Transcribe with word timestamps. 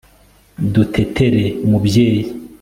dutetere 0.73 1.45
umubyeyi 1.65 2.21